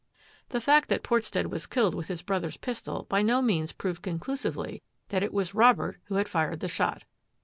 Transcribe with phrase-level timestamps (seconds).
[0.49, 4.81] The fact that Portstead was killed with his brother's pistol by no means proved conclusively
[5.09, 7.03] that it was Robert who had fired the shot.